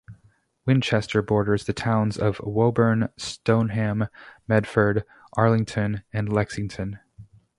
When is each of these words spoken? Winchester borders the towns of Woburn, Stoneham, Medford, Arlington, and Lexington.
Winchester 0.65 1.21
borders 1.21 1.65
the 1.65 1.73
towns 1.73 2.17
of 2.17 2.39
Woburn, 2.39 3.09
Stoneham, 3.17 4.07
Medford, 4.47 5.03
Arlington, 5.37 6.01
and 6.11 6.27
Lexington. 6.27 6.97